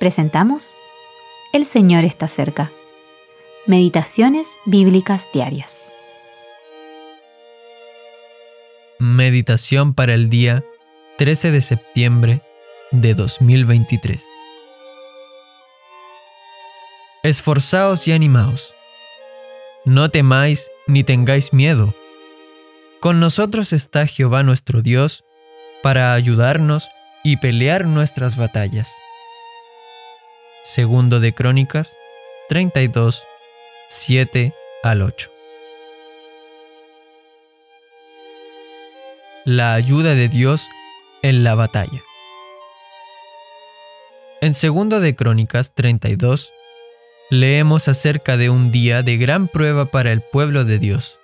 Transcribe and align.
presentamos 0.00 0.74
El 1.52 1.66
Señor 1.66 2.04
está 2.04 2.26
cerca. 2.26 2.72
Meditaciones 3.66 4.48
bíblicas 4.64 5.28
diarias. 5.32 5.86
Meditación 8.98 9.92
para 9.92 10.14
el 10.14 10.30
día 10.30 10.64
13 11.18 11.50
de 11.50 11.60
septiembre 11.60 12.40
de 12.90 13.14
2023. 13.14 14.24
Esforzaos 17.22 18.08
y 18.08 18.12
animaos. 18.12 18.72
No 19.84 20.10
temáis 20.10 20.70
ni 20.86 21.04
tengáis 21.04 21.52
miedo. 21.52 21.94
Con 23.00 23.20
nosotros 23.20 23.74
está 23.74 24.06
Jehová 24.06 24.44
nuestro 24.44 24.80
Dios 24.80 25.24
para 25.82 26.14
ayudarnos 26.14 26.88
y 27.22 27.36
pelear 27.36 27.84
nuestras 27.84 28.38
batallas. 28.38 28.94
Segundo 30.62 31.20
de 31.20 31.32
Crónicas 31.32 31.96
32, 32.50 33.24
7 33.88 34.52
al 34.82 35.00
8. 35.00 35.30
La 39.46 39.72
ayuda 39.72 40.14
de 40.14 40.28
Dios 40.28 40.66
en 41.22 41.44
la 41.44 41.54
batalla. 41.54 42.00
En 44.42 44.52
segundo 44.52 45.00
de 45.00 45.16
Crónicas 45.16 45.74
32 45.74 46.52
leemos 47.30 47.88
acerca 47.88 48.36
de 48.36 48.50
un 48.50 48.70
día 48.70 49.02
de 49.02 49.16
gran 49.16 49.48
prueba 49.48 49.86
para 49.86 50.12
el 50.12 50.20
pueblo 50.20 50.64
de 50.64 50.78
Dios. 50.78 51.18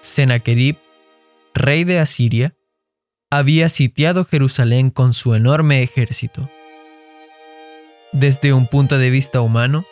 Sennacherib, 0.00 0.76
rey 1.52 1.82
de 1.82 1.98
Asiria, 1.98 2.54
había 3.28 3.68
sitiado 3.68 4.24
Jerusalén 4.24 4.90
con 4.90 5.14
su 5.14 5.34
enorme 5.34 5.82
ejército. 5.82 6.48
Desde 8.12 8.52
un 8.52 8.66
punto 8.66 8.98
de 8.98 9.08
vista 9.08 9.40
humano, 9.40 9.86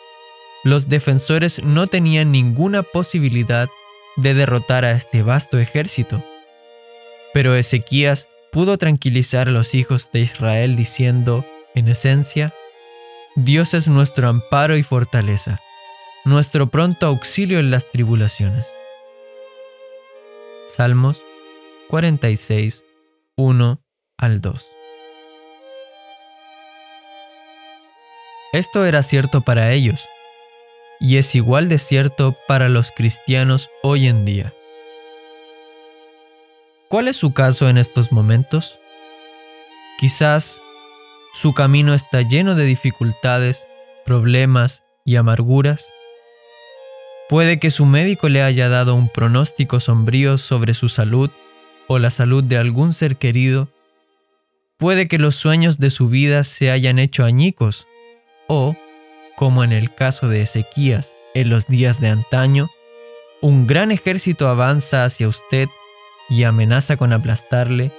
los 0.63 0.89
defensores 0.89 1.63
no 1.63 1.87
tenían 1.87 2.31
ninguna 2.31 2.83
posibilidad 2.83 3.67
de 4.15 4.35
derrotar 4.35 4.85
a 4.85 4.91
este 4.91 5.23
vasto 5.23 5.57
ejército. 5.57 6.23
Pero 7.33 7.55
Ezequías 7.55 8.27
pudo 8.51 8.77
tranquilizar 8.77 9.47
a 9.47 9.51
los 9.51 9.73
hijos 9.73 10.11
de 10.11 10.19
Israel 10.19 10.75
diciendo, 10.75 11.45
en 11.73 11.87
esencia, 11.87 12.53
Dios 13.35 13.73
es 13.73 13.87
nuestro 13.87 14.27
amparo 14.27 14.77
y 14.77 14.83
fortaleza, 14.83 15.59
nuestro 16.23 16.67
pronto 16.67 17.07
auxilio 17.07 17.59
en 17.59 17.71
las 17.71 17.89
tribulaciones. 17.89 18.67
Salmos 20.67 21.23
46, 21.89 22.85
1 23.35 23.81
al 24.17 24.41
2. 24.41 24.80
Esto 28.53 28.85
era 28.85 29.01
cierto 29.01 29.39
para 29.39 29.71
ellos, 29.71 30.03
y 30.99 31.15
es 31.15 31.35
igual 31.35 31.69
de 31.69 31.77
cierto 31.77 32.35
para 32.49 32.67
los 32.67 32.91
cristianos 32.91 33.69
hoy 33.81 34.07
en 34.07 34.25
día. 34.25 34.51
¿Cuál 36.89 37.07
es 37.07 37.15
su 37.15 37.33
caso 37.33 37.69
en 37.69 37.77
estos 37.77 38.11
momentos? 38.11 38.77
Quizás 40.01 40.61
su 41.33 41.53
camino 41.53 41.93
está 41.93 42.23
lleno 42.23 42.55
de 42.55 42.65
dificultades, 42.65 43.63
problemas 44.05 44.83
y 45.05 45.15
amarguras. 45.15 45.87
Puede 47.29 47.57
que 47.57 47.71
su 47.71 47.85
médico 47.85 48.27
le 48.27 48.43
haya 48.43 48.67
dado 48.67 48.95
un 48.95 49.07
pronóstico 49.07 49.79
sombrío 49.79 50.37
sobre 50.37 50.73
su 50.73 50.89
salud 50.89 51.29
o 51.87 51.99
la 51.99 52.09
salud 52.09 52.43
de 52.43 52.57
algún 52.57 52.91
ser 52.91 53.15
querido. 53.15 53.69
Puede 54.75 55.07
que 55.07 55.19
los 55.19 55.35
sueños 55.35 55.79
de 55.79 55.89
su 55.89 56.09
vida 56.09 56.43
se 56.43 56.69
hayan 56.69 56.99
hecho 56.99 57.23
añicos 57.23 57.87
o, 58.53 58.75
como 59.37 59.63
en 59.63 59.71
el 59.71 59.95
caso 59.95 60.27
de 60.27 60.41
Ezequías 60.41 61.13
en 61.33 61.49
los 61.49 61.67
días 61.67 62.01
de 62.01 62.09
antaño, 62.09 62.69
un 63.39 63.65
gran 63.65 63.91
ejército 63.91 64.49
avanza 64.49 65.05
hacia 65.05 65.29
usted 65.29 65.69
y 66.29 66.43
amenaza 66.43 66.97
con 66.97 67.13
aplastarle, 67.13 67.93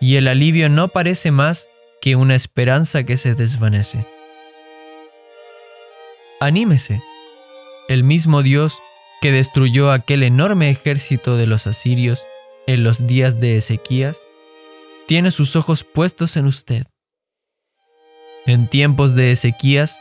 y 0.00 0.16
el 0.16 0.26
alivio 0.26 0.68
no 0.68 0.88
parece 0.88 1.30
más 1.30 1.68
que 2.00 2.16
una 2.16 2.34
esperanza 2.34 3.04
que 3.04 3.16
se 3.16 3.36
desvanece. 3.36 4.04
Anímese. 6.40 7.00
El 7.88 8.02
mismo 8.02 8.42
Dios 8.42 8.78
que 9.20 9.30
destruyó 9.30 9.92
aquel 9.92 10.24
enorme 10.24 10.68
ejército 10.68 11.36
de 11.36 11.46
los 11.46 11.68
asirios 11.68 12.24
en 12.66 12.82
los 12.82 13.06
días 13.06 13.38
de 13.38 13.56
Ezequías, 13.56 14.18
tiene 15.06 15.30
sus 15.30 15.54
ojos 15.54 15.84
puestos 15.84 16.36
en 16.36 16.46
usted. 16.46 16.91
En 18.44 18.66
tiempos 18.66 19.14
de 19.14 19.30
Ezequías, 19.30 20.00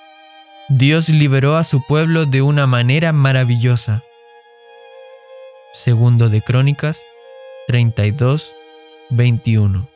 Dios 0.67 1.09
liberó 1.09 1.57
a 1.57 1.63
su 1.63 1.85
pueblo 1.85 2.25
de 2.25 2.41
una 2.41 2.65
manera 2.65 3.13
maravillosa. 3.13 4.03
Segundo 5.73 6.27
de 6.27 6.41
Crónicas 6.41 7.03
32, 7.67 8.51
21. 9.11 9.87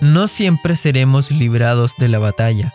No 0.00 0.26
siempre 0.26 0.74
seremos 0.74 1.30
librados 1.30 1.92
de 1.98 2.08
la 2.08 2.18
batalla, 2.18 2.74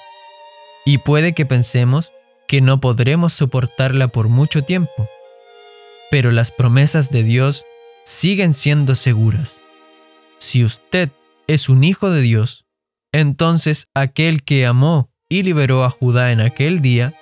y 0.86 1.00
puede 1.00 1.34
que 1.34 1.46
pensemos 1.46 2.14
que 2.48 2.62
no 2.62 2.80
podremos 2.80 3.34
soportarla 3.34 4.08
por 4.08 4.30
mucho 4.30 4.62
tiempo, 4.62 5.10
pero 6.10 6.32
las 6.32 6.50
promesas 6.50 7.12
de 7.12 7.24
Dios 7.24 7.66
siguen 8.06 8.54
siendo 8.54 8.96
seguras. 8.96 9.60
Si 10.38 10.64
usted 10.64 11.10
es 11.48 11.68
un 11.68 11.84
hijo 11.84 12.10
de 12.10 12.22
Dios, 12.22 12.66
entonces 13.12 13.88
aquel 13.94 14.44
que 14.44 14.66
amó 14.66 15.09
y 15.28 15.44
liberó 15.44 15.84
a 15.84 15.90
Judá 15.90 16.31
en 16.31 16.42
aquel 16.42 16.81
día, 16.81 17.14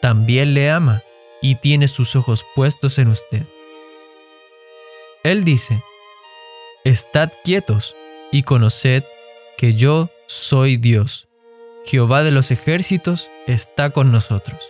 también 0.00 0.54
le 0.54 0.70
ama 0.70 1.02
y 1.40 1.56
tiene 1.56 1.88
sus 1.88 2.16
ojos 2.16 2.44
puestos 2.54 2.98
en 2.98 3.08
usted. 3.08 3.46
Él 5.22 5.44
dice, 5.44 5.82
Estad 6.84 7.30
quietos 7.44 7.94
y 8.32 8.42
conoced 8.42 9.04
que 9.56 9.74
yo 9.74 10.10
soy 10.26 10.76
Dios. 10.76 11.28
Jehová 11.84 12.22
de 12.22 12.30
los 12.30 12.50
ejércitos 12.50 13.30
está 13.46 13.90
con 13.90 14.10
nosotros. 14.10 14.60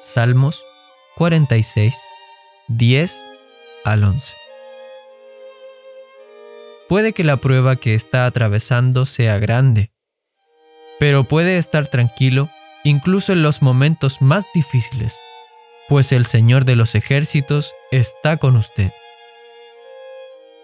Salmos 0.00 0.62
46, 1.16 1.94
10 2.68 3.16
al 3.84 4.04
11. 4.04 4.47
Puede 6.88 7.12
que 7.12 7.22
la 7.22 7.36
prueba 7.36 7.76
que 7.76 7.94
está 7.94 8.24
atravesando 8.24 9.04
sea 9.04 9.38
grande, 9.38 9.92
pero 10.98 11.24
puede 11.24 11.58
estar 11.58 11.86
tranquilo 11.86 12.48
incluso 12.82 13.32
en 13.34 13.42
los 13.42 13.60
momentos 13.60 14.22
más 14.22 14.46
difíciles, 14.54 15.20
pues 15.88 16.12
el 16.12 16.24
Señor 16.24 16.64
de 16.64 16.76
los 16.76 16.94
ejércitos 16.94 17.72
está 17.90 18.38
con 18.38 18.56
usted. 18.56 18.90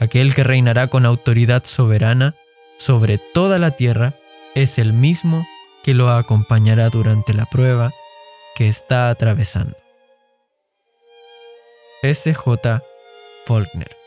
Aquel 0.00 0.34
que 0.34 0.44
reinará 0.44 0.88
con 0.88 1.04
autoridad 1.04 1.64
soberana 1.66 2.34
sobre 2.78 3.18
toda 3.18 3.58
la 3.58 3.72
tierra 3.72 4.14
es 4.54 4.78
el 4.78 4.94
mismo 4.94 5.46
que 5.82 5.92
lo 5.92 6.10
acompañará 6.10 6.88
durante 6.88 7.34
la 7.34 7.44
prueba 7.44 7.92
que 8.56 8.68
está 8.68 9.10
atravesando. 9.10 9.76
S.J. 12.02 12.82
Faulkner 13.46 14.03